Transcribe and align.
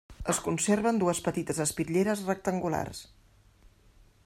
Es 0.31 0.37
conserven 0.45 1.01
dues 1.03 1.21
petites 1.27 1.59
espitlleres 1.67 2.25
rectangulars. 2.31 3.03